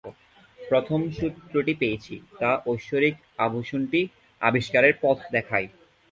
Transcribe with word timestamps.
প্রথম 0.59 0.99
সূত্রটি 1.17 1.73
পেয়েছি 1.81 2.15
তা 2.39 2.51
ঐশ্বরিক 2.65 3.15
আভূষণটি 3.37 4.01
আবিষ্কারের 4.41 4.93
পথ 5.01 5.17
দেখায়। 5.35 5.67